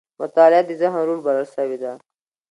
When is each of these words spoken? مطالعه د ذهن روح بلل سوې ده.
مطالعه 0.21 0.61
د 0.67 0.71
ذهن 0.81 0.95
روح 1.07 1.19
بلل 1.25 1.45
سوې 1.55 1.77
ده. 1.83 1.91